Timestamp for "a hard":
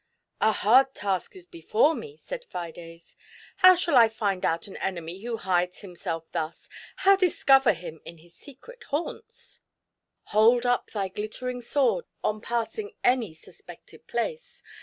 0.39-0.95